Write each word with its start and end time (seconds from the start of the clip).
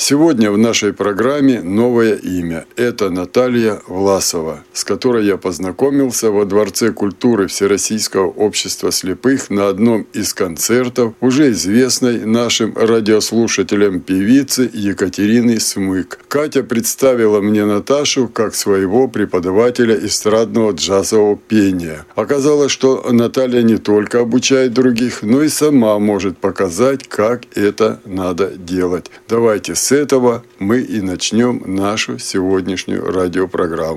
Сегодня 0.00 0.52
в 0.52 0.56
нашей 0.56 0.92
программе 0.92 1.60
новое 1.60 2.14
имя. 2.14 2.66
Это 2.76 3.10
Наталья 3.10 3.80
Власова, 3.98 4.62
с 4.72 4.84
которой 4.84 5.26
я 5.26 5.36
познакомился 5.36 6.30
во 6.30 6.44
Дворце 6.44 6.92
культуры 6.92 7.48
Всероссийского 7.48 8.28
общества 8.28 8.92
слепых 8.92 9.50
на 9.50 9.68
одном 9.68 10.06
из 10.12 10.34
концертов 10.34 11.14
уже 11.20 11.50
известной 11.50 12.24
нашим 12.24 12.76
радиослушателям 12.76 14.00
певицы 14.00 14.70
Екатерины 14.72 15.58
Смык. 15.58 16.20
Катя 16.28 16.62
представила 16.62 17.40
мне 17.40 17.64
Наташу 17.64 18.28
как 18.28 18.54
своего 18.54 19.08
преподавателя 19.08 19.96
эстрадного 19.96 20.72
джазового 20.72 21.36
пения. 21.36 22.06
Оказалось, 22.14 22.70
что 22.70 23.04
Наталья 23.10 23.62
не 23.62 23.78
только 23.78 24.20
обучает 24.20 24.72
других, 24.72 25.22
но 25.22 25.42
и 25.42 25.48
сама 25.48 25.98
может 25.98 26.38
показать, 26.38 27.08
как 27.08 27.42
это 27.56 28.00
надо 28.04 28.52
делать. 28.56 29.10
Давайте 29.28 29.74
с 29.74 29.90
этого 29.90 30.44
мы 30.60 30.80
и 30.82 31.00
начнем 31.00 31.62
нашу 31.66 32.18
сегодняшнюю 32.18 33.04
радиопрограмму. 33.10 33.87
Ой, 33.88 33.96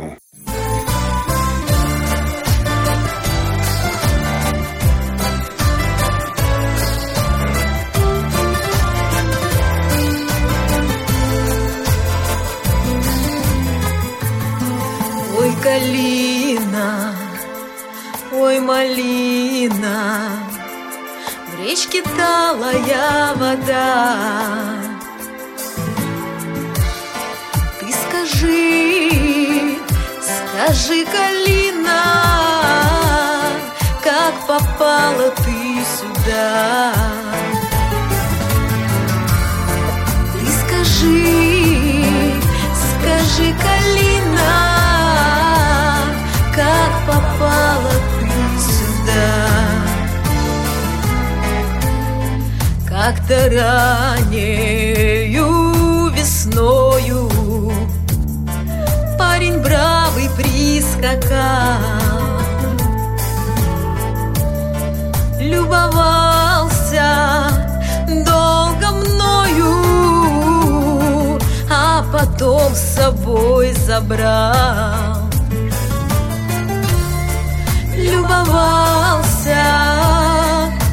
калина, 15.61 17.15
ой, 18.31 18.59
малина, 18.61 20.29
в 21.47 21.59
речке 21.59 22.01
талая 22.17 23.33
вода. 23.35 24.91
скажи, 28.11 28.90
скажи, 30.63 31.05
Калина, 31.05 32.03
как 34.03 34.33
попала 34.47 35.29
ты 35.37 35.83
сюда? 35.97 36.93
Ты 40.33 40.41
скажи, 40.61 41.25
скажи, 42.83 43.47
Калина, 43.63 44.53
как 46.55 46.91
попала 47.07 47.95
ты 48.19 48.31
сюда? 48.69 49.31
Как-то 52.87 53.35
раннею 54.29 55.40
прискакал 61.11 61.79
Любовался 65.39 67.09
долго 68.07 68.91
мною 68.91 69.75
А 71.69 72.03
потом 72.11 72.73
с 72.73 72.95
собой 72.95 73.73
забрал. 73.73 75.29
Любовался 77.95 79.63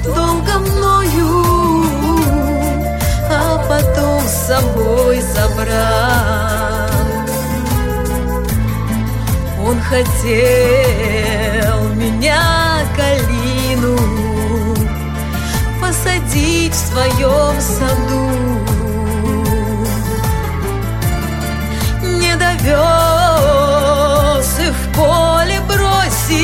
долго 0.05 0.59
мною 0.59 1.45
А 3.31 3.59
потом 3.69 4.23
с 4.23 4.47
собой 4.47 5.21
забрал 5.21 6.18
хотел 9.89 11.79
меня, 11.95 12.85
калину, 12.95 13.97
посадить 15.81 16.75
в 16.75 16.77
своем 16.77 17.59
саду. 17.59 18.29
Не 22.03 22.37
довез 22.37 22.69
и 24.61 24.71
в 24.71 24.89
поле 24.95 25.61
бросил, 25.67 26.37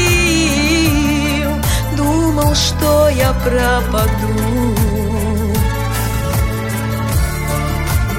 думал, 1.96 2.54
что 2.54 3.08
я 3.10 3.32
пропаду. 3.34 4.74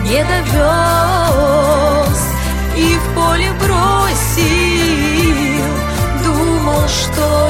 Не 0.03 0.23
довез 0.23 1.24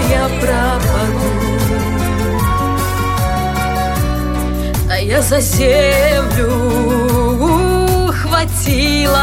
я 0.10 0.30
пропаду. 0.40 1.32
А 4.90 4.98
я 4.98 5.22
за 5.22 5.42
землю 5.42 6.50
ухватилась 8.08 9.16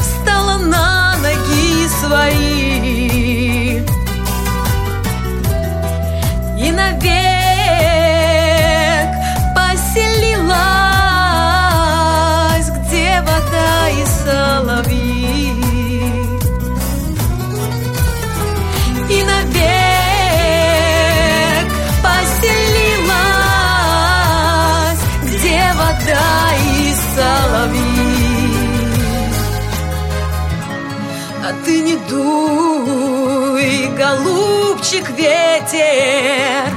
Встала 0.00 0.58
на 0.58 1.16
ноги 1.16 1.88
свои. 1.88 3.80
И 6.58 6.72
навек 6.72 7.29
голубчик 35.00 35.10
ветер, 35.10 36.70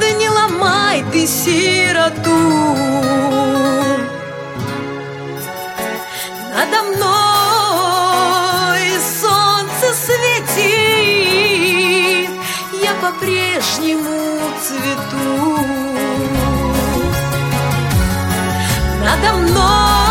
да 0.00 0.10
не 0.12 0.28
ломай 0.28 1.04
ты 1.12 1.26
сироту. 1.26 2.76
Надо 6.54 6.82
мной 6.82 7.00
солнце 9.20 9.94
светит, 10.06 11.10
я 12.82 12.94
по-прежнему 13.02 14.40
цвету. 14.62 15.58
Надо 19.04 19.32
мной 19.38 20.03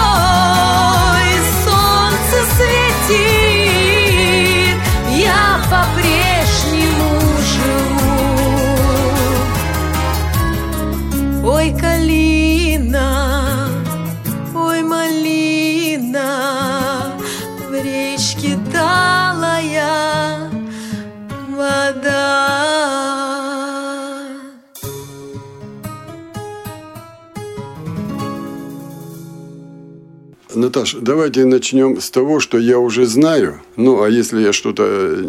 Наташ, 30.56 30.96
давайте 31.02 31.46
начнем 31.46 32.00
с 32.00 32.10
того, 32.10 32.40
что 32.40 32.58
я 32.58 32.80
уже 32.80 33.06
знаю. 33.06 33.62
Ну, 33.76 34.04
а 34.04 34.10
если 34.10 34.42
я 34.42 34.54
что-то 34.54 34.84
э, 34.86 35.24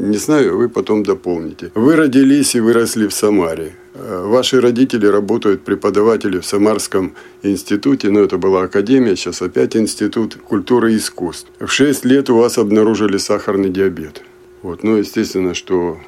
не 0.00 0.16
знаю, 0.16 0.56
вы 0.56 0.68
потом 0.68 1.02
дополните. 1.02 1.70
Вы 1.74 1.96
родились 1.96 2.54
и 2.54 2.60
выросли 2.60 3.06
в 3.06 3.12
Самаре. 3.12 3.72
э, 3.94 4.24
ваши 4.26 4.60
родители 4.60 5.06
работают 5.06 5.62
преподаватели 5.62 6.38
в 6.38 6.46
Самарском 6.46 7.12
институте, 7.42 8.10
но 8.10 8.20
это 8.20 8.38
была 8.38 8.62
академия, 8.62 9.16
сейчас 9.16 9.42
опять 9.42 9.76
институт 9.76 10.36
культуры 10.48 10.92
и 10.92 10.96
искусств. 10.96 11.48
В 11.60 11.68
6 11.68 12.04
лет 12.04 12.30
у 12.30 12.36
вас 12.36 12.58
обнаружили 12.58 13.18
сахарный 13.18 13.70
диабет. 13.70 14.22
Вот, 14.62 14.82
ну, 14.82 14.96
естественно, 14.96 15.54
что 15.54 15.98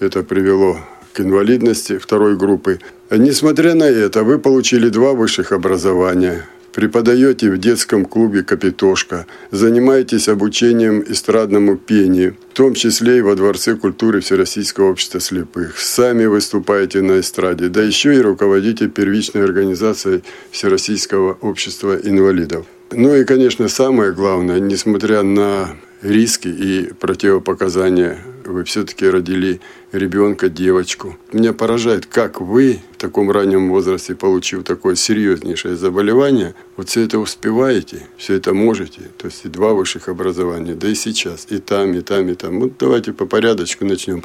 это 0.00 0.22
привело 0.22 0.78
к 1.12 1.20
инвалидности 1.20 1.98
второй 1.98 2.36
группы. 2.36 2.78
Несмотря 3.10 3.74
на 3.74 3.84
это, 3.84 4.22
вы 4.22 4.38
получили 4.38 4.88
два 4.88 5.12
высших 5.12 5.52
образования– 5.52 6.48
Преподаете 6.72 7.50
в 7.50 7.58
детском 7.58 8.04
клубе 8.04 8.42
«Капитошка», 8.42 9.26
занимаетесь 9.50 10.28
обучением 10.28 11.04
эстрадному 11.06 11.76
пению, 11.76 12.36
в 12.50 12.54
том 12.54 12.74
числе 12.74 13.18
и 13.18 13.22
во 13.22 13.34
Дворце 13.34 13.74
культуры 13.74 14.20
Всероссийского 14.20 14.90
общества 14.90 15.20
слепых. 15.20 15.78
Сами 15.78 16.26
выступаете 16.26 17.00
на 17.00 17.18
эстраде, 17.18 17.68
да 17.68 17.82
еще 17.82 18.14
и 18.14 18.20
руководите 18.20 18.88
первичной 18.88 19.42
организацией 19.42 20.22
Всероссийского 20.52 21.38
общества 21.40 21.98
инвалидов. 22.02 22.66
Ну 22.92 23.16
и, 23.16 23.24
конечно, 23.24 23.68
самое 23.68 24.12
главное, 24.12 24.60
несмотря 24.60 25.22
на 25.22 25.76
риски 26.02 26.48
и 26.48 26.92
противопоказания. 26.92 28.18
Вы 28.44 28.64
все-таки 28.64 29.08
родили 29.08 29.60
ребенка, 29.92 30.48
девочку. 30.48 31.16
Меня 31.32 31.52
поражает, 31.52 32.06
как 32.06 32.40
вы 32.40 32.80
в 32.92 32.96
таком 32.96 33.30
раннем 33.30 33.70
возрасте, 33.70 34.14
получив 34.14 34.64
такое 34.64 34.94
серьезнейшее 34.94 35.76
заболевание, 35.76 36.54
вот 36.76 36.88
все 36.88 37.04
это 37.04 37.18
успеваете, 37.18 38.06
все 38.16 38.34
это 38.34 38.54
можете. 38.54 39.02
То 39.18 39.26
есть 39.26 39.44
и 39.44 39.48
два 39.48 39.72
высших 39.74 40.08
образования, 40.08 40.74
да 40.74 40.88
и 40.88 40.94
сейчас, 40.94 41.46
и 41.50 41.58
там, 41.58 41.92
и 41.94 42.00
там, 42.00 42.28
и 42.28 42.34
там. 42.34 42.60
Вот 42.60 42.72
давайте 42.78 43.12
по 43.12 43.26
порядочку 43.26 43.84
начнем. 43.84 44.22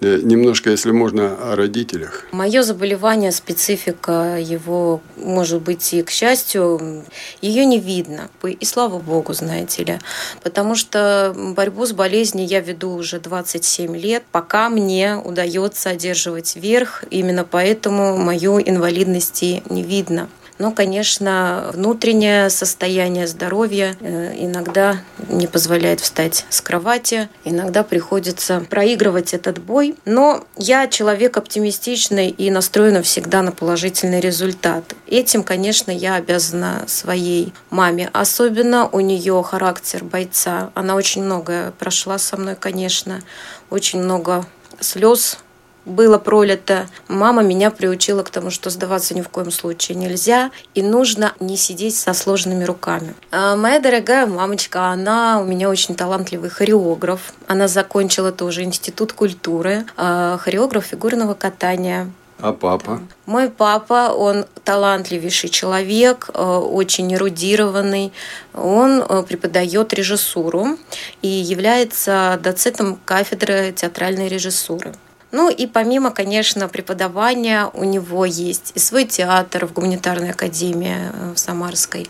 Э, 0.00 0.20
немножко, 0.22 0.70
если 0.70 0.90
можно, 0.90 1.36
о 1.52 1.56
родителях. 1.56 2.26
Мое 2.32 2.62
заболевание, 2.62 3.32
специфика 3.32 4.38
его, 4.38 5.00
может 5.16 5.62
быть, 5.62 5.94
и 5.94 6.02
к 6.02 6.10
счастью, 6.10 7.04
ее 7.40 7.64
не 7.64 7.80
видно. 7.80 8.28
И 8.42 8.64
слава 8.64 8.98
богу, 8.98 9.32
знаете 9.32 9.84
ли. 9.84 9.98
Потому 10.42 10.74
что 10.74 11.34
борьбу 11.56 11.86
с 11.86 11.92
болезнью 11.92 12.46
я 12.46 12.60
веду 12.60 12.90
уже 12.90 13.20
27 13.20 13.96
лет, 13.96 14.22
пока 14.30 14.68
мне 14.68 15.05
удается 15.14 15.90
одерживать 15.90 16.56
верх. 16.56 17.04
Именно 17.10 17.44
поэтому 17.44 18.16
мою 18.16 18.60
инвалидности 18.60 19.62
не 19.68 19.82
видно. 19.82 20.28
Но, 20.58 20.72
конечно, 20.72 21.70
внутреннее 21.74 22.48
состояние 22.48 23.26
здоровья 23.26 23.94
э, 24.00 24.34
иногда 24.38 25.00
не 25.28 25.46
позволяет 25.46 26.00
встать 26.00 26.46
с 26.48 26.62
кровати, 26.62 27.28
иногда 27.44 27.82
приходится 27.82 28.60
проигрывать 28.60 29.34
этот 29.34 29.58
бой. 29.58 29.96
Но 30.06 30.44
я 30.56 30.88
человек 30.88 31.36
оптимистичный 31.36 32.30
и 32.30 32.50
настроена 32.50 33.02
всегда 33.02 33.42
на 33.42 33.52
положительный 33.52 34.20
результат. 34.20 34.94
Этим, 35.06 35.42
конечно, 35.42 35.90
я 35.90 36.14
обязана 36.14 36.84
своей 36.86 37.52
маме. 37.68 38.08
Особенно 38.14 38.88
у 38.88 39.00
нее 39.00 39.42
характер 39.42 40.04
бойца. 40.04 40.70
Она 40.74 40.94
очень 40.94 41.22
многое 41.22 41.72
прошла 41.72 42.16
со 42.16 42.36
мной, 42.38 42.56
конечно. 42.58 43.20
Очень 43.68 44.02
много 44.02 44.46
слез 44.80 45.38
было 45.86 46.18
пролито. 46.18 46.88
Мама 47.08 47.42
меня 47.42 47.70
приучила 47.70 48.22
к 48.22 48.30
тому, 48.30 48.50
что 48.50 48.70
сдаваться 48.70 49.14
ни 49.14 49.22
в 49.22 49.28
коем 49.28 49.50
случае 49.50 49.96
нельзя, 49.96 50.50
и 50.74 50.82
нужно 50.82 51.32
не 51.40 51.56
сидеть 51.56 51.96
со 51.96 52.12
сложными 52.12 52.64
руками. 52.64 53.14
А 53.30 53.56
моя 53.56 53.78
дорогая 53.78 54.26
мамочка, 54.26 54.88
она 54.88 55.40
у 55.40 55.44
меня 55.44 55.70
очень 55.70 55.94
талантливый 55.94 56.50
хореограф. 56.50 57.32
Она 57.46 57.68
закончила 57.68 58.32
тоже 58.32 58.64
институт 58.64 59.12
культуры, 59.12 59.86
а, 59.96 60.36
хореограф 60.38 60.86
фигурного 60.86 61.34
катания. 61.34 62.10
А 62.38 62.52
папа? 62.52 63.00
Мой 63.24 63.48
папа, 63.48 64.12
он 64.12 64.44
талантливейший 64.64 65.48
человек, 65.48 66.30
а, 66.34 66.60
очень 66.60 67.12
эрудированный. 67.14 68.12
Он 68.52 69.02
а, 69.02 69.22
преподает 69.22 69.94
режиссуру 69.94 70.78
и 71.22 71.28
является 71.28 72.38
доцентом 72.42 72.98
кафедры 73.04 73.72
театральной 73.72 74.28
режиссуры. 74.28 74.92
Ну 75.32 75.50
и 75.50 75.66
помимо, 75.66 76.12
конечно, 76.12 76.68
преподавания 76.68 77.68
у 77.74 77.84
него 77.84 78.24
есть 78.24 78.72
и 78.74 78.78
свой 78.78 79.04
театр 79.04 79.66
в 79.66 79.72
гуманитарной 79.72 80.30
академии 80.30 80.96
э, 81.12 81.32
в 81.34 81.38
Самарской. 81.38 82.06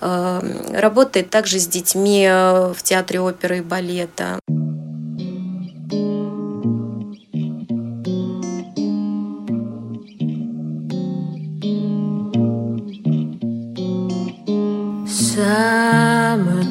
Э, 0.00 0.40
работает 0.72 1.30
также 1.30 1.58
с 1.58 1.66
детьми 1.66 2.26
э, 2.28 2.72
в 2.72 2.82
театре 2.82 3.20
оперы 3.20 3.58
и 3.58 3.60
балета. 3.60 4.40
Summertime 15.34 16.70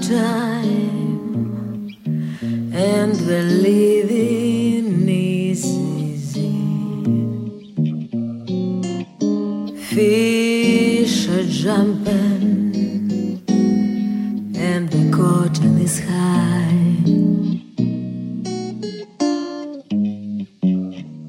and 2.74 3.14
the 3.14 3.42
living 3.44 5.10
is 5.10 5.66
easy. 5.66 6.56
Fish 9.94 11.28
are 11.28 11.44
jumping 11.44 12.72
and 14.56 14.90
the 14.90 15.12
curtain 15.12 15.78
is 15.82 16.00
high. 16.00 17.04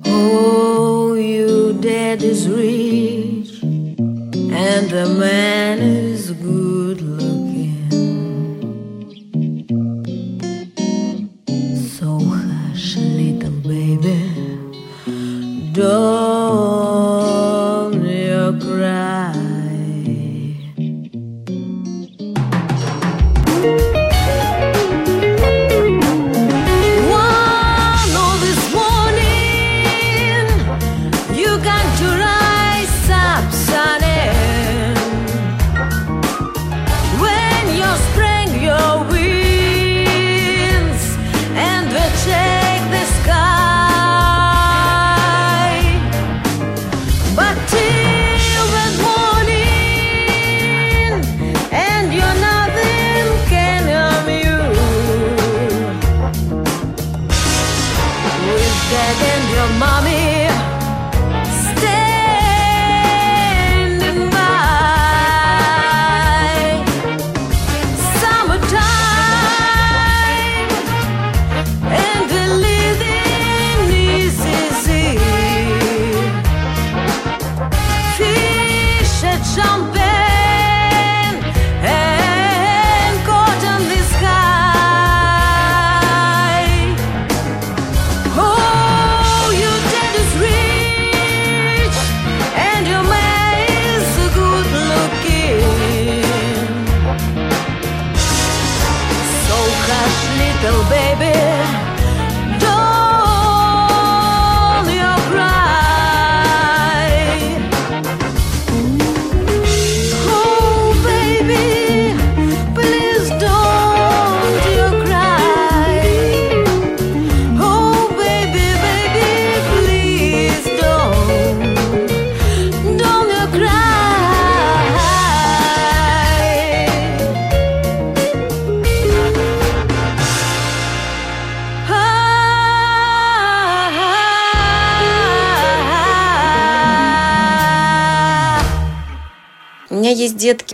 Oh, 0.06 1.14
you 1.14 1.72
dad 1.80 2.22
is 2.22 2.48
rich 2.48 3.60
and 3.60 4.88
the 4.88 5.06
man 5.18 5.63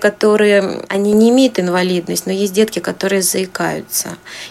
которые, 0.00 0.83
они 0.88 1.12
не 1.12 1.30
имеют 1.30 1.61
инвалидность, 1.61 2.26
но 2.26 2.33
есть 2.33 2.52
детки, 2.52 2.80
которые 2.80 3.23
заикаются. 3.23 4.09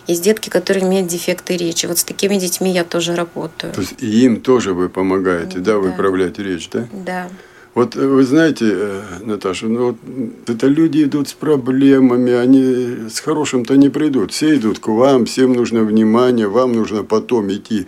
Есть 0.07 0.23
детки, 0.23 0.49
которые 0.49 0.85
имеют 0.85 1.07
дефекты 1.07 1.57
речи. 1.57 1.85
Вот 1.87 1.97
с 1.97 2.03
такими 2.03 2.35
детьми 2.37 2.71
я 2.71 2.83
тоже 2.83 3.15
работаю. 3.15 3.73
То 3.73 3.81
есть 3.81 3.95
и 4.01 4.25
им 4.25 4.39
тоже 4.41 4.73
вы 4.73 4.87
помогаете, 4.89 5.59
да, 5.59 5.73
Да. 5.73 5.79
выправлять 5.79 6.39
речь, 6.39 6.69
да? 6.69 6.87
Да. 6.93 7.27
Вот 7.75 7.95
э, 7.95 7.99
вы 8.07 8.23
знаете, 8.23 8.65
э, 8.71 9.01
Наташа, 9.25 9.67
ну 9.67 9.85
вот 9.87 9.95
это 10.47 10.67
люди 10.67 11.03
идут 11.03 11.29
с 11.29 11.33
проблемами, 11.33 12.33
они 12.33 13.09
с 13.09 13.19
хорошим-то 13.19 13.75
не 13.75 13.89
придут. 13.89 14.31
Все 14.31 14.55
идут 14.55 14.79
к 14.79 14.87
вам, 14.87 15.25
всем 15.25 15.53
нужно 15.53 15.83
внимание, 15.83 16.47
вам 16.47 16.73
нужно 16.73 17.03
потом 17.03 17.51
идти 17.51 17.85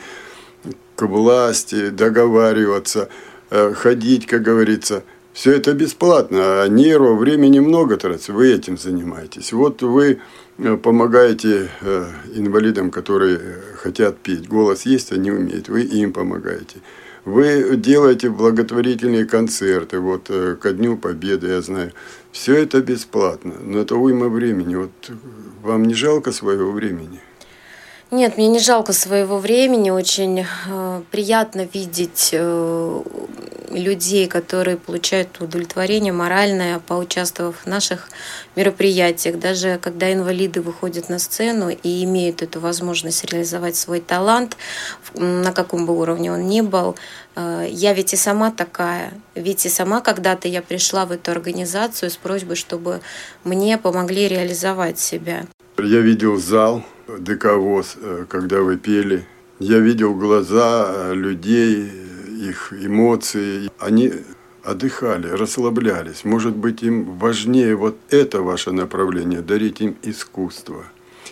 к 0.95 1.05
власти, 1.07 1.89
договариваться, 1.89 3.09
э, 3.49 3.73
ходить, 3.73 4.27
как 4.27 4.43
говорится. 4.43 5.03
Все 5.33 5.53
это 5.53 5.73
бесплатно, 5.73 6.61
а 6.61 6.67
нервов, 6.67 7.19
времени 7.19 7.59
много 7.59 7.95
тратится, 7.95 8.33
вы 8.33 8.51
этим 8.51 8.77
занимаетесь. 8.77 9.53
Вот 9.53 9.81
вы 9.81 10.19
э, 10.57 10.77
помогаете 10.77 11.69
э, 11.81 12.05
инвалидам, 12.35 12.91
которые 12.91 13.37
э, 13.37 13.61
хотят 13.77 14.17
петь. 14.17 14.49
Голос 14.49 14.85
есть, 14.85 15.13
они 15.13 15.31
умеют, 15.31 15.69
вы 15.69 15.83
им 15.83 16.11
помогаете. 16.11 16.81
Вы 17.23 17.77
делаете 17.77 18.29
благотворительные 18.29 19.25
концерты, 19.25 19.99
вот 19.99 20.29
ко 20.59 20.71
Дню 20.73 20.97
Победы, 20.97 21.49
я 21.49 21.61
знаю. 21.61 21.93
Все 22.31 22.55
это 22.55 22.81
бесплатно, 22.81 23.53
но 23.63 23.79
это 23.79 23.95
уйма 23.95 24.27
времени. 24.27 24.75
Вот 24.75 25.11
вам 25.61 25.85
не 25.85 25.93
жалко 25.93 26.31
своего 26.31 26.71
времени? 26.71 27.21
Нет, 28.11 28.35
мне 28.35 28.49
не 28.49 28.59
жалко 28.59 28.91
своего 28.91 29.37
времени. 29.37 29.89
Очень 29.89 30.45
э, 30.67 31.01
приятно 31.11 31.65
видеть 31.73 32.31
э, 32.33 33.01
людей, 33.73 34.27
которые 34.27 34.77
получают 34.77 35.39
удовлетворение 35.39 36.13
моральное, 36.13 36.79
поучаствовав 36.79 37.55
в 37.63 37.65
наших 37.67 38.09
мероприятиях. 38.55 39.39
Даже 39.39 39.79
когда 39.81 40.11
инвалиды 40.11 40.61
выходят 40.61 41.09
на 41.09 41.19
сцену 41.19 41.69
и 41.69 42.03
имеют 42.03 42.41
эту 42.41 42.59
возможность 42.59 43.25
реализовать 43.25 43.75
свой 43.75 43.99
талант, 43.99 44.57
на 45.15 45.51
каком 45.51 45.85
бы 45.85 45.97
уровне 45.97 46.31
он 46.31 46.47
ни 46.47 46.61
был, 46.61 46.95
э, 47.35 47.67
я 47.69 47.93
ведь 47.93 48.13
и 48.13 48.17
сама 48.17 48.51
такая. 48.51 49.13
Ведь 49.35 49.65
и 49.65 49.69
сама 49.69 50.01
когда-то 50.01 50.47
я 50.47 50.61
пришла 50.61 51.05
в 51.05 51.11
эту 51.11 51.31
организацию 51.31 52.09
с 52.09 52.17
просьбой, 52.17 52.55
чтобы 52.55 53.01
мне 53.43 53.77
помогли 53.77 54.27
реализовать 54.27 54.99
себя. 54.99 55.45
Я 55.77 55.99
видел 55.99 56.37
зал 56.37 56.83
ДК 57.07 57.53
ВОЗ, 57.55 57.95
э, 58.01 58.25
когда 58.29 58.61
вы 58.61 58.77
пели. 58.77 59.25
Я 59.59 59.77
видел 59.79 60.15
глаза 60.15 60.87
э, 60.87 61.13
людей, 61.13 61.91
их 62.41 62.73
эмоции. 62.73 63.69
Они 63.79 64.11
отдыхали, 64.63 65.27
расслаблялись. 65.27 66.23
Может 66.23 66.55
быть, 66.55 66.83
им 66.83 67.17
важнее 67.17 67.75
вот 67.75 67.97
это 68.09 68.41
ваше 68.41 68.71
направление, 68.71 69.41
дарить 69.41 69.81
им 69.81 69.95
искусство, 70.03 70.85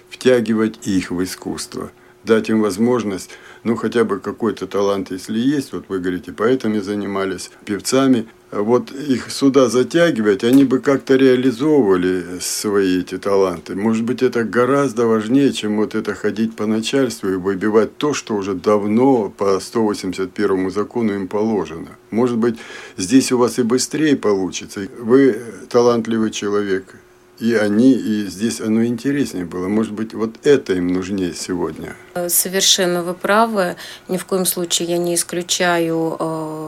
втягивать 0.09 0.87
их 0.87 1.11
в 1.11 1.23
искусство, 1.23 1.91
дать 2.23 2.49
им 2.49 2.61
возможность, 2.61 3.31
ну, 3.63 3.75
хотя 3.75 4.03
бы 4.03 4.19
какой-то 4.19 4.67
талант, 4.67 5.11
если 5.11 5.37
есть, 5.37 5.73
вот 5.73 5.85
вы 5.89 5.99
говорите, 5.99 6.31
поэтами 6.31 6.79
занимались, 6.79 7.51
певцами, 7.65 8.27
вот 8.51 8.91
их 8.91 9.31
сюда 9.31 9.69
затягивать, 9.69 10.43
они 10.43 10.63
бы 10.63 10.79
как-то 10.79 11.15
реализовывали 11.15 12.39
свои 12.39 12.99
эти 13.01 13.17
таланты. 13.17 13.75
Может 13.75 14.03
быть, 14.03 14.23
это 14.23 14.43
гораздо 14.43 15.05
важнее, 15.05 15.53
чем 15.53 15.77
вот 15.77 15.95
это 15.95 16.15
ходить 16.15 16.55
по 16.55 16.65
начальству 16.65 17.29
и 17.29 17.35
выбивать 17.35 17.97
то, 17.97 18.13
что 18.13 18.35
уже 18.35 18.55
давно 18.55 19.29
по 19.29 19.59
181 19.59 20.71
закону 20.71 21.13
им 21.13 21.27
положено. 21.27 21.89
Может 22.11 22.37
быть, 22.37 22.57
здесь 22.97 23.31
у 23.31 23.37
вас 23.37 23.59
и 23.59 23.63
быстрее 23.63 24.15
получится. 24.15 24.87
Вы 24.99 25.39
талантливый 25.69 26.31
человек, 26.31 26.95
и 27.39 27.53
они, 27.53 27.93
и 27.93 28.25
здесь 28.27 28.59
оно 28.59 28.83
интереснее 28.83 29.45
было. 29.45 29.67
Может 29.67 29.93
быть, 29.93 30.13
вот 30.13 30.35
это 30.43 30.73
им 30.73 30.87
нужнее 30.87 31.33
сегодня. 31.33 31.95
Совершенно 32.27 33.01
вы 33.01 33.13
правы. 33.13 33.75
Ни 34.09 34.17
в 34.17 34.25
коем 34.25 34.45
случае 34.45 34.89
я 34.89 34.97
не 34.97 35.15
исключаю 35.15 36.17
э, 36.19 36.58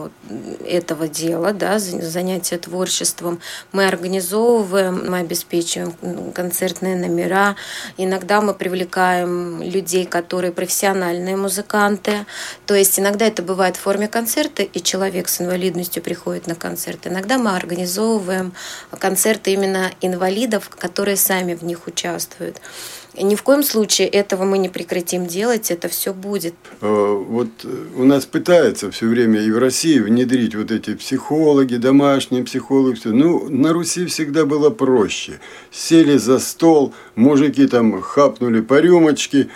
этого 0.66 1.08
дела, 1.08 1.52
да, 1.52 1.78
за- 1.78 2.00
занятия 2.02 2.58
творчеством. 2.58 3.40
Мы 3.72 3.86
организовываем, 3.86 5.10
мы 5.10 5.18
обеспечиваем 5.18 6.32
концертные 6.32 6.96
номера. 6.96 7.56
Иногда 7.96 8.40
мы 8.40 8.54
привлекаем 8.54 9.62
людей, 9.62 10.06
которые 10.06 10.52
профессиональные 10.52 11.36
музыканты. 11.36 12.26
То 12.66 12.74
есть 12.74 12.98
иногда 12.98 13.26
это 13.26 13.42
бывает 13.42 13.76
в 13.76 13.80
форме 13.80 14.08
концерта, 14.08 14.62
и 14.62 14.82
человек 14.82 15.28
с 15.28 15.40
инвалидностью 15.40 16.02
приходит 16.02 16.46
на 16.46 16.54
концерт. 16.54 17.06
Иногда 17.06 17.38
мы 17.38 17.54
организовываем 17.56 18.52
концерты 18.98 19.52
именно 19.52 19.90
инвалидов, 20.00 20.70
которые 20.78 21.16
сами 21.16 21.54
в 21.54 21.62
них 21.62 21.86
участвуют. 21.86 22.60
Ни 23.20 23.34
в 23.34 23.42
коем 23.42 23.62
случае 23.62 24.08
этого 24.08 24.44
мы 24.44 24.56
не 24.56 24.70
прекратим 24.70 25.26
делать, 25.26 25.70
это 25.70 25.88
все 25.88 26.14
будет. 26.14 26.54
Э, 26.80 27.24
Вот 27.28 27.48
э, 27.64 27.86
у 27.96 28.04
нас 28.04 28.24
пытаются 28.24 28.90
все 28.90 29.06
время 29.06 29.40
и 29.40 29.50
в 29.50 29.58
России 29.58 29.98
внедрить 29.98 30.54
вот 30.54 30.70
эти 30.70 30.94
психологи, 30.94 31.76
домашние 31.76 32.42
психологи. 32.42 32.94
Все. 32.94 33.10
Ну, 33.10 33.48
на 33.50 33.72
Руси 33.72 34.06
всегда 34.06 34.46
было 34.46 34.70
проще. 34.70 35.40
Сели 35.70 36.16
за 36.16 36.38
стол, 36.38 36.94
мужики 37.14 37.66
там 37.66 38.00
хапнули 38.00 38.62
по 38.62 38.80
рюмочке, 38.80 39.48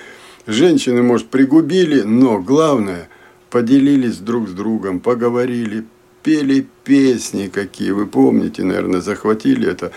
женщины, 0.46 1.02
может, 1.02 1.28
пригубили, 1.28 2.02
но 2.02 2.38
главное, 2.38 3.08
поделились 3.48 4.18
друг 4.18 4.48
с 4.48 4.52
другом, 4.52 5.00
поговорили, 5.00 5.84
пели 6.22 6.66
песни 6.84 7.48
какие, 7.48 7.92
вы 7.92 8.06
помните, 8.06 8.64
наверное, 8.64 9.00
захватили 9.00 9.70
это. 9.70 9.92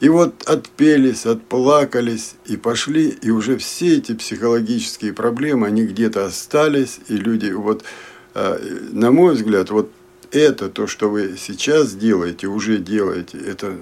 И 0.00 0.08
вот 0.08 0.42
отпелись, 0.46 1.24
отплакались 1.24 2.34
и 2.44 2.56
пошли, 2.56 3.08
и 3.08 3.30
уже 3.30 3.56
все 3.56 3.96
эти 3.96 4.14
психологические 4.14 5.14
проблемы, 5.14 5.66
они 5.66 5.84
где-то 5.84 6.26
остались, 6.26 7.00
и 7.08 7.16
люди, 7.16 7.50
вот, 7.50 7.82
э, 8.34 8.58
на 8.92 9.10
мой 9.10 9.34
взгляд, 9.34 9.70
вот 9.70 9.90
это, 10.32 10.68
то, 10.68 10.86
что 10.86 11.08
вы 11.08 11.36
сейчас 11.38 11.94
делаете, 11.94 12.46
уже 12.46 12.76
делаете, 12.76 13.38
это 13.38 13.74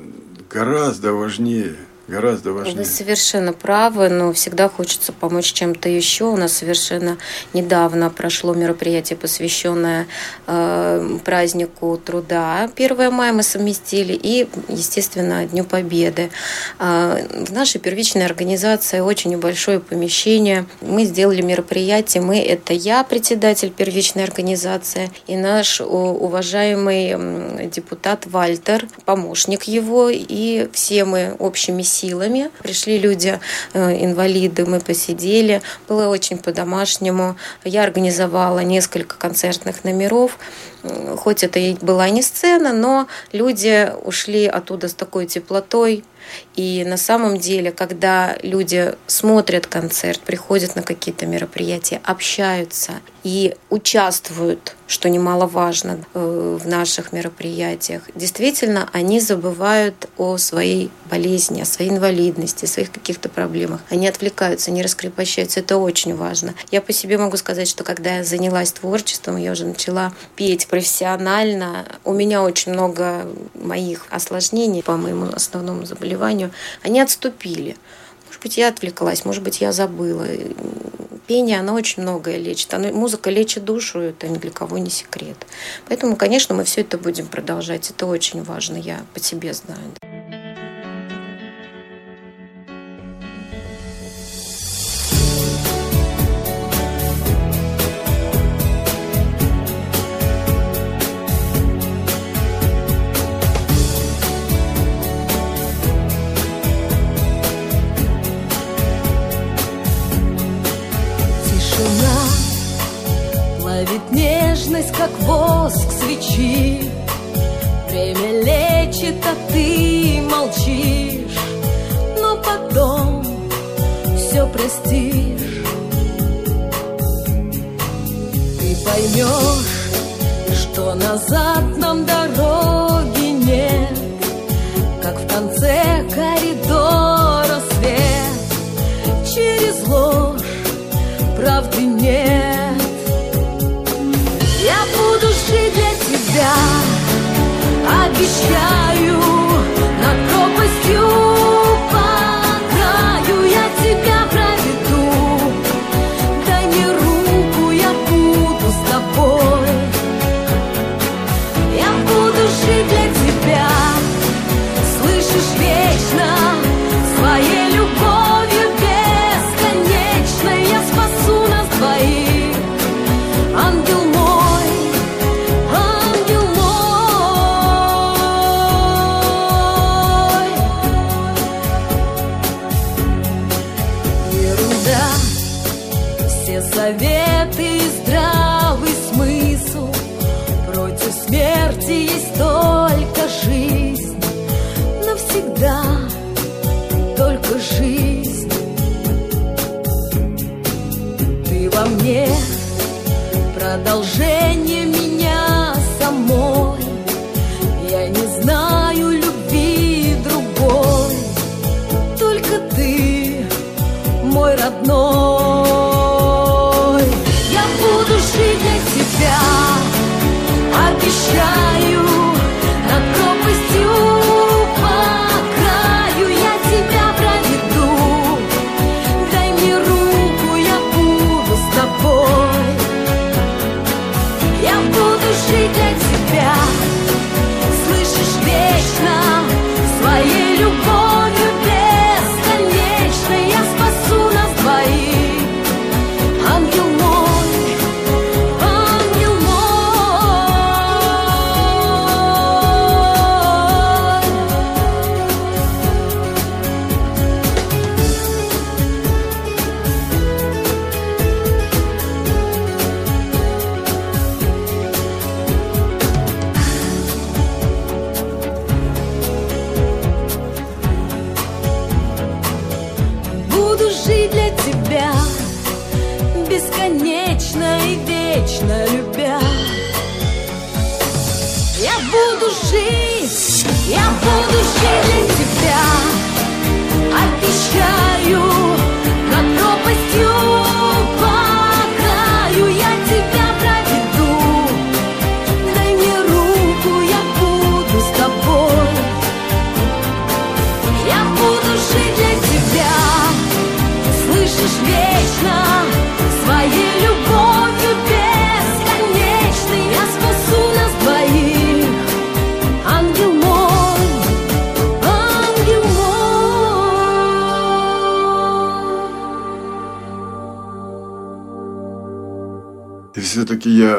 гораздо 0.49 1.12
важнее, 1.14 1.75
гораздо 2.06 2.52
важнее. 2.52 2.76
Вы 2.76 2.84
совершенно 2.84 3.52
правы, 3.52 4.08
но 4.08 4.32
всегда 4.32 4.68
хочется 4.68 5.12
помочь 5.12 5.52
чем-то 5.52 5.88
еще. 5.88 6.25
У 6.25 6.37
нас 6.37 6.52
совершенно 6.52 7.18
недавно 7.52 8.11
прошло 8.11 8.54
мероприятие, 8.54 9.16
посвященное 9.16 10.06
э, 10.46 11.18
празднику 11.25 12.00
труда. 12.04 12.70
1 12.76 13.12
мая 13.12 13.32
мы 13.32 13.42
совместили 13.42 14.12
и, 14.12 14.49
естественно, 14.68 15.46
Дню 15.46 15.64
Победы. 15.64 16.30
Э, 16.78 17.44
в 17.46 17.52
нашей 17.52 17.80
первичной 17.80 18.26
организации 18.26 19.00
очень 19.00 19.30
небольшое 19.30 19.80
помещение. 19.80 20.66
Мы 20.80 21.04
сделали 21.04 21.42
мероприятие. 21.42 22.23
Мы– 22.23 22.38
это 22.40 22.75
я, 22.75 23.02
председатель 23.04 23.70
первичной 23.70 24.25
организации, 24.25 25.11
и 25.26 25.37
наш 25.37 25.80
уважаемый 25.80 27.68
депутат 27.68 28.26
Вальтер, 28.26 28.87
помощник 29.04 29.64
его, 29.64 30.11
и 30.11 30.68
все 30.73 31.04
мы 31.04 31.34
общими 31.38 31.82
силами. 31.82 31.94
Пришли 32.63 32.99
люди, 32.99 33.39
э, 33.73 34.05
инвалиды, 34.05 34.67
мы 34.67 34.81
посидели. 34.81 35.63
Было 35.89 36.09
очень 36.09 36.39
по-домашнему. 36.39 37.37
Я 37.65 37.85
организовала 37.85 38.61
несколько 38.61 39.17
концертных 39.17 39.85
номеров. 39.85 40.39
Хоть 41.17 41.45
это 41.45 41.59
и 41.59 41.75
была 41.81 42.11
не 42.11 42.23
сцена, 42.23 42.73
но 42.73 43.07
люди 43.33 43.91
ушли 44.05 44.47
оттуда 44.47 44.89
с 44.89 44.95
такой 44.95 45.27
теплотой. 45.27 46.05
И 46.56 46.84
на 46.84 46.96
самом 46.96 47.38
деле, 47.38 47.73
когда 47.73 48.37
люди 48.42 48.94
смотрят 49.06 49.66
концерт, 49.66 50.20
приходят 50.20 50.76
на 50.76 50.82
какие-то 50.82 51.26
мероприятия, 51.26 52.00
общаются 52.04 52.92
и 53.25 53.56
участвуют, 53.70 54.76
что 54.87 55.08
немаловажно 55.08 55.99
э, 56.12 56.58
в 56.62 56.68
наших 56.68 57.12
мероприятиях, 57.12 58.02
действительно, 58.14 58.88
они 58.92 59.18
забывают 59.18 60.08
о 60.18 60.37
своей 60.37 60.90
болезни, 61.11 61.62
о 61.62 61.64
своей 61.64 61.90
инвалидности, 61.90 62.66
о 62.66 62.68
своих 62.68 62.92
каких-то 62.92 63.30
проблемах. 63.30 63.80
Они 63.88 64.06
отвлекаются, 64.06 64.70
не 64.70 64.82
раскрепощаются. 64.82 65.61
Это 65.61 65.78
очень 65.78 66.14
важно. 66.14 66.54
Я 66.70 66.82
по 66.82 66.92
себе 66.92 67.16
могу 67.16 67.38
сказать, 67.38 67.66
что 67.66 67.82
когда 67.82 68.16
я 68.16 68.25
занялась 68.25 68.73
творчеством, 68.73 69.38
я 69.38 69.52
уже 69.52 69.64
начала 69.64 70.12
петь 70.37 70.66
профессионально. 70.68 71.87
У 72.04 72.12
меня 72.12 72.42
очень 72.42 72.73
много 72.73 73.26
моих 73.54 74.06
осложнений 74.11 74.82
по 74.82 74.96
моему 74.96 75.28
основному 75.34 75.87
заболеванию. 75.87 76.44
Они 76.83 77.01
отступили. 77.01 77.77
Может 78.27 78.43
быть, 78.43 78.57
я 78.57 78.69
отвлеклась, 78.69 79.25
может 79.25 79.43
быть, 79.43 79.61
я 79.61 79.73
забыла. 79.73 80.27
Пение, 81.27 81.61
оно 81.61 81.75
очень 81.75 82.03
многое 82.03 82.37
лечит. 82.37 82.75
Оно, 82.75 82.93
музыка 82.93 83.31
лечит 83.31 83.65
душу, 83.65 84.01
это 84.01 84.29
ни 84.29 84.37
для 84.37 84.51
кого 84.51 84.79
не 84.79 84.91
секрет. 84.91 85.47
Поэтому, 85.89 86.17
конечно, 86.17 86.55
мы 86.55 86.65
все 86.65 86.83
это 86.83 86.99
будем 86.99 87.27
продолжать. 87.27 87.91
Это 87.91 88.07
очень 88.07 88.43
важно, 88.43 88.77
я 88.77 89.05
по 89.15 89.21
себе 89.21 89.55
знаю. 89.55 90.13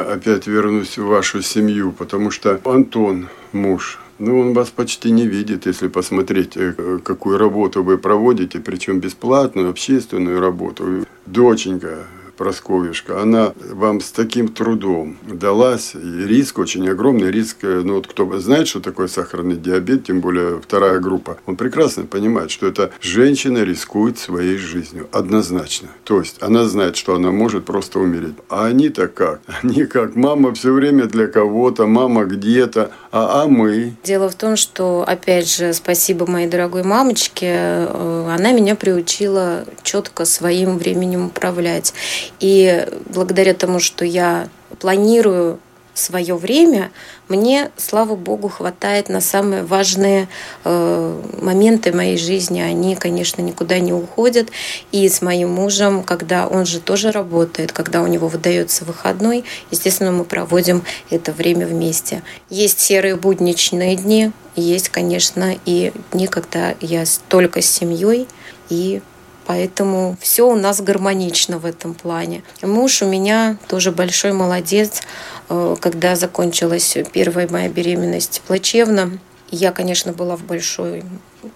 Опять 0.02 0.46
вернусь 0.46 0.98
в 0.98 1.06
вашу 1.06 1.42
семью, 1.42 1.92
потому 1.92 2.30
что 2.30 2.60
Антон, 2.64 3.28
муж, 3.52 3.98
ну, 4.18 4.40
он 4.40 4.54
вас 4.54 4.70
почти 4.70 5.10
не 5.10 5.26
видит, 5.26 5.66
если 5.66 5.88
посмотреть, 5.88 6.56
э, 6.56 6.98
какую 7.04 7.38
работу 7.38 7.82
вы 7.82 7.98
проводите, 7.98 8.60
причем 8.60 9.00
бесплатную, 9.00 9.68
общественную 9.70 10.40
работу. 10.40 11.06
Доченька, 11.26 12.06
Просковишка, 12.36 13.22
она 13.22 13.52
вам 13.72 14.00
с 14.00 14.10
таким 14.12 14.48
трудом 14.48 15.16
далась. 15.22 15.94
Риск 15.94 16.58
очень 16.58 16.88
огромный. 16.88 17.30
Риск, 17.30 17.58
э, 17.62 17.82
ну 17.84 17.94
вот 17.94 18.06
кто 18.06 18.38
знает, 18.38 18.68
что 18.68 18.80
такое 18.80 19.08
сахарный 19.08 19.56
диабет, 19.56 20.04
тем 20.04 20.20
более 20.20 20.60
вторая 20.60 21.00
группа, 21.00 21.38
он 21.46 21.56
прекрасно 21.56 22.04
понимает, 22.04 22.50
что 22.50 22.66
эта 22.66 22.90
женщина 23.00 23.64
рискует 23.64 24.18
своей 24.18 24.56
жизнью. 24.56 25.08
Однозначно. 25.12 25.88
То 26.04 26.20
есть 26.20 26.36
она 26.40 26.64
знает, 26.64 26.96
что 26.96 27.14
она 27.14 27.30
может 27.30 27.64
просто 27.64 27.98
умереть. 27.98 28.34
А 28.48 28.66
они-то 28.66 29.08
как? 29.08 29.40
Они 29.62 29.86
как? 29.86 30.14
Мама 30.14 30.52
все 30.54 30.72
время 30.72 31.06
для 31.06 31.26
кого-то, 31.26 31.86
мама 31.86 32.24
где-то, 32.24 32.90
а, 33.16 33.42
а 33.42 33.46
мы? 33.48 33.94
Дело 34.04 34.28
в 34.28 34.34
том, 34.34 34.56
что, 34.56 35.04
опять 35.06 35.50
же, 35.50 35.72
спасибо 35.72 36.30
моей 36.30 36.48
дорогой 36.48 36.82
мамочке, 36.82 37.46
э, 37.48 38.34
она 38.34 38.52
меня 38.52 38.74
приучила 38.74 39.64
четко 39.82 40.24
своим 40.24 40.76
временем 40.76 41.26
управлять. 41.26 41.94
И 42.40 42.86
благодаря 43.06 43.54
тому, 43.54 43.80
что 43.80 44.04
я 44.04 44.48
планирую 44.78 45.58
свое 45.98 46.36
время, 46.36 46.90
мне, 47.28 47.70
слава 47.76 48.14
богу, 48.14 48.48
хватает 48.48 49.08
на 49.08 49.20
самые 49.20 49.62
важные 49.62 50.28
э, 50.64 51.22
моменты 51.40 51.92
моей 51.92 52.18
жизни. 52.18 52.60
Они, 52.60 52.94
конечно, 52.94 53.42
никуда 53.42 53.78
не 53.78 53.92
уходят. 53.92 54.48
И 54.92 55.08
с 55.08 55.22
моим 55.22 55.50
мужем, 55.50 56.02
когда 56.02 56.46
он 56.46 56.66
же 56.66 56.80
тоже 56.80 57.10
работает, 57.10 57.72
когда 57.72 58.02
у 58.02 58.06
него 58.06 58.28
выдается 58.28 58.84
выходной, 58.84 59.44
естественно, 59.70 60.12
мы 60.12 60.24
проводим 60.24 60.82
это 61.10 61.32
время 61.32 61.66
вместе. 61.66 62.22
Есть 62.50 62.80
серые 62.80 63.16
будничные 63.16 63.96
дни, 63.96 64.32
есть, 64.54 64.88
конечно, 64.88 65.54
и 65.64 65.92
дни, 66.12 66.26
когда 66.26 66.74
я 66.80 67.04
только 67.28 67.60
с 67.60 67.66
семьей 67.66 68.26
и 68.68 69.02
Поэтому 69.46 70.16
все 70.20 70.48
у 70.48 70.56
нас 70.56 70.80
гармонично 70.80 71.58
в 71.58 71.66
этом 71.66 71.94
плане. 71.94 72.42
Муж 72.62 73.02
у 73.02 73.06
меня 73.06 73.56
тоже 73.68 73.92
большой 73.92 74.32
молодец. 74.32 75.02
Э, 75.48 75.76
Когда 75.80 76.16
закончилась 76.16 76.96
первая 77.12 77.48
моя 77.48 77.68
беременность 77.68 78.42
плачевно, 78.46 79.18
я, 79.50 79.70
конечно, 79.70 80.12
была 80.12 80.36
в 80.36 80.42
большой 80.42 81.04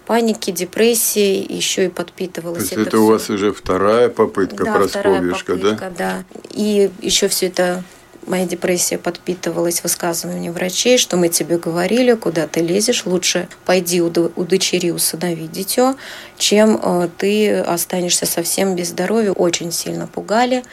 панике, 0.07 0.53
депрессии, 0.53 1.45
еще 1.53 1.87
и 1.87 1.89
подпитывалась. 1.89 2.69
То 2.69 2.77
есть 2.77 2.89
это, 2.89 2.99
у 2.99 3.03
всё. 3.03 3.13
вас 3.13 3.31
уже 3.31 3.53
вторая 3.53 4.09
попытка, 4.09 4.65
да, 4.65 4.75
Просковьюшка, 4.75 5.57
да? 5.57 5.63
попытка, 5.63 5.93
да? 5.99 6.25
И 6.51 6.91
еще 7.03 7.27
все 7.27 7.47
это 7.47 7.83
моя 8.27 8.47
депрессия 8.47 8.99
подпитывалась 8.99 9.83
высказываниями 9.83 10.53
врачей, 10.53 10.99
что 10.99 11.17
мы 11.17 11.29
тебе 11.29 11.59
говорили, 11.59 12.15
куда 12.15 12.47
ты 12.47 12.61
лезешь, 12.61 13.07
лучше 13.07 13.49
пойди 13.65 14.01
удочери, 14.01 14.91
усынови 14.91 15.47
дитё, 15.47 15.97
чем 16.39 16.81
э, 16.83 17.09
ты 17.19 17.59
останешься 17.59 18.27
совсем 18.27 18.75
без 18.77 18.89
здоровья. 18.89 19.33
Очень 19.33 19.73
сильно 19.73 20.07
пугали. 20.07 20.65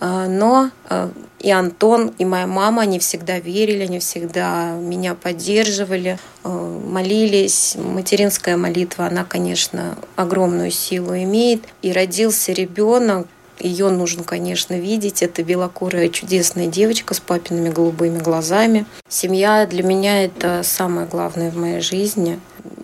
Э, 0.00 0.26
но 0.28 0.70
э, 0.88 1.10
и 1.40 1.50
Антон, 1.50 2.12
и 2.18 2.24
моя 2.24 2.46
мама, 2.46 2.82
они 2.82 2.98
всегда 2.98 3.38
верили, 3.38 3.84
они 3.84 3.98
всегда 3.98 4.72
меня 4.72 5.14
поддерживали, 5.14 6.18
молились. 6.42 7.76
Материнская 7.76 8.56
молитва, 8.56 9.06
она, 9.06 9.24
конечно, 9.24 9.96
огромную 10.16 10.70
силу 10.70 11.14
имеет. 11.14 11.62
И 11.82 11.92
родился 11.92 12.52
ребенок, 12.52 13.26
ее 13.58 13.90
нужно, 13.90 14.24
конечно, 14.24 14.78
видеть. 14.78 15.22
Это 15.22 15.42
белокурая 15.42 16.08
чудесная 16.08 16.66
девочка 16.66 17.14
с 17.14 17.20
папиными 17.20 17.70
голубыми 17.70 18.18
глазами. 18.18 18.86
Семья 19.08 19.66
для 19.66 19.82
меня 19.82 20.24
это 20.24 20.62
самое 20.62 21.06
главное 21.06 21.50
в 21.50 21.56
моей 21.56 21.80
жизни. 21.80 22.40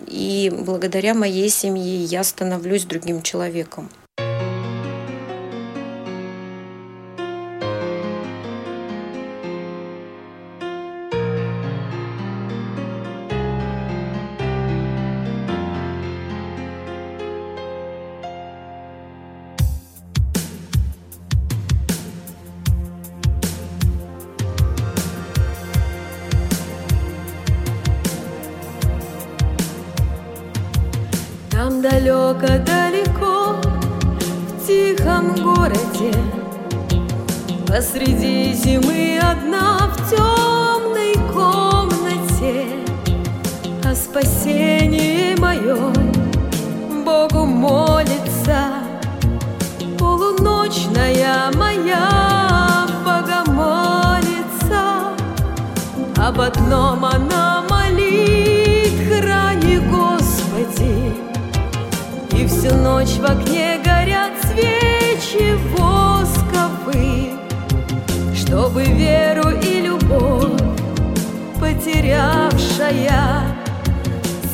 И 0.07 0.51
благодаря 0.55 1.13
моей 1.13 1.49
семье 1.49 2.03
я 2.03 2.23
становлюсь 2.23 2.85
другим 2.85 3.21
человеком. 3.21 3.89
Далеко-далеко 32.33 33.55
В 34.57 34.67
тихом 34.67 35.35
городе. 35.35 36.13
Посреди 37.67 38.53
зимы 38.53 39.19
одна 39.19 39.89
в 39.89 40.09
темной 40.09 41.13
комнате. 41.33 42.67
О 43.83 43.95
спасении 43.95 45.35
моем 45.39 45.93
Богу 47.03 47.45
молится. 47.45 48.73
Полуночная 49.97 51.51
моя 51.55 52.87
Богомолица. 53.05 54.83
Об 56.17 56.39
одном 56.41 57.05
она 57.05 57.62
всю 62.63 62.75
ночь 62.75 63.17
в 63.19 63.25
окне 63.25 63.81
горят 63.83 64.31
свечи 64.41 65.57
восковые, 65.77 67.33
Чтобы 68.33 68.83
веру 68.83 69.49
и 69.61 69.81
любовь 69.81 70.61
потерявшая 71.59 73.41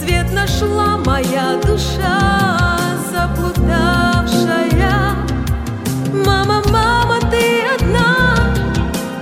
Свет 0.01 0.33
нашла 0.33 0.97
моя 1.05 1.59
душа 1.63 2.79
заплутавшая 3.11 5.15
Мама, 6.25 6.63
мама, 6.71 7.19
ты 7.29 7.61
одна 7.75 8.55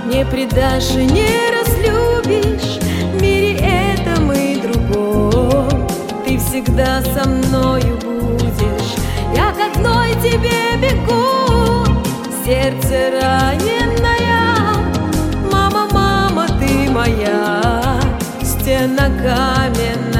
Не 0.06 0.24
предашь 0.24 0.92
и 0.92 1.04
не 1.04 1.50
разлюбишь 1.52 2.78
В 3.12 3.20
мире 3.20 3.58
этом 3.58 4.32
и 4.32 4.58
другом. 4.60 5.86
Ты 6.24 6.38
всегда 6.38 7.02
со 7.02 7.28
мною 7.28 7.97
тебе 10.30 10.76
бегу, 10.82 12.02
сердце 12.44 13.10
раненое. 13.20 14.74
Мама, 15.50 15.88
мама, 15.92 16.46
ты 16.58 16.90
моя, 16.90 18.00
стена 18.42 19.08
каменная. 19.22 20.17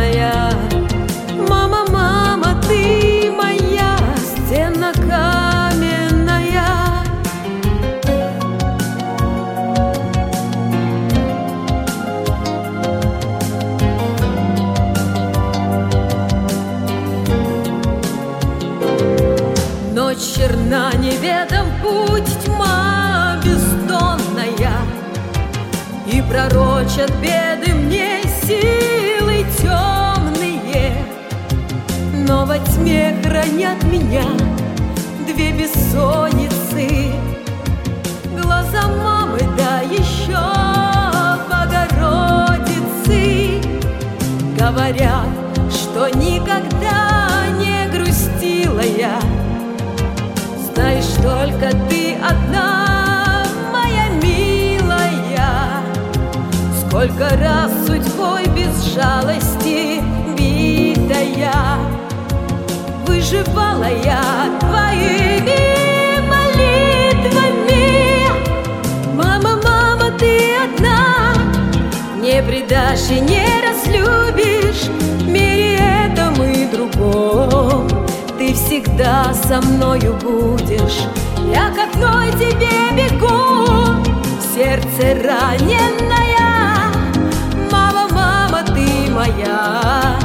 Пророчат 26.88 27.10
беды 27.20 27.74
мне 27.74 28.22
силы 28.42 29.44
темные, 29.58 30.92
Но 32.26 32.46
во 32.46 32.58
тьме 32.58 33.14
хранят 33.22 33.82
меня 33.84 34.24
две 35.26 35.52
бессонницы, 35.52 37.12
Глаза 38.40 38.88
мамы, 38.88 39.40
да 39.56 39.80
еще 39.80 40.38
Богородицы, 41.50 43.12
Говорят, 44.58 45.26
что 45.70 46.08
никогда 46.16 47.48
не 47.58 47.88
грустила 47.90 48.80
я, 48.80 49.20
Знаешь, 50.74 51.12
только 51.22 51.70
ты 51.88 52.14
одна, 52.14 52.77
Сколько 56.98 57.28
раз 57.36 57.70
судьбой 57.86 58.46
без 58.56 58.92
жалости 58.92 60.02
битая 60.36 61.78
Выживала 63.06 63.88
я 64.04 64.20
твоими 64.58 66.18
молитвами. 66.28 67.76
Мама, 69.14 69.60
мама, 69.62 70.10
ты 70.18 70.40
одна 70.56 71.34
Не 72.16 72.42
предашь 72.42 73.10
и 73.10 73.20
не 73.20 73.46
разлюбишь. 73.62 74.88
В 75.20 75.28
мире 75.28 75.78
этом 76.04 76.42
и 76.42 76.66
другом 76.66 77.86
ты 78.36 78.52
всегда 78.54 79.32
со 79.34 79.60
мною 79.60 80.14
будешь. 80.14 81.06
Я 81.46 81.70
к 81.70 81.78
одной 81.78 82.32
тебе 82.32 82.90
бегу 82.96 83.68
Сердце 84.52 85.14
раненое 85.22 86.17
моя 89.28 90.18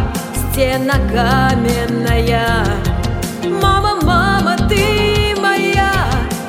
Стена 0.52 0.96
каменная. 1.12 2.66
Мама, 3.62 4.00
мама, 4.04 4.56
ты 4.70 5.36
моя 5.42 5.92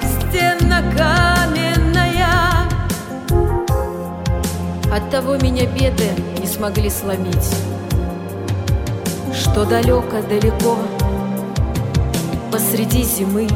Стена 0.03 0.83
каменная. 0.97 2.29
От 4.93 5.11
того 5.11 5.37
меня 5.37 5.67
беды 5.67 6.11
не 6.39 6.47
смогли 6.47 6.91
сломить. 6.91 7.57
Что 9.33 9.65
далеко-далеко 9.65 10.77
посреди 12.53 13.03
зимы. 13.03 13.49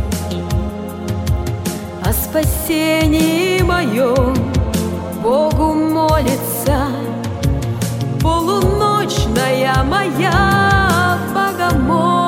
О 2.02 2.12
спасении 2.12 3.60
моем 3.62 4.34
Богу 5.22 5.74
молится 5.74 6.88
Полуночная 9.38 9.84
моя 9.84 11.16
богомолица 11.32 12.27